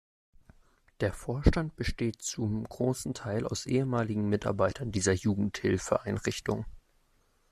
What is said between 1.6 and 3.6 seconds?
besteht zum großen Teil